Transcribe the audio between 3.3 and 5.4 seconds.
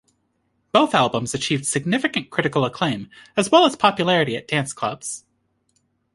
as well as popularity at dance clubs.